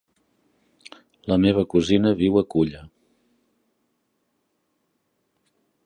La 1.33 1.37
meva 1.43 1.65
cosina 1.75 2.15
viu 2.23 2.41
a 2.41 2.45
Culla. 2.55 2.81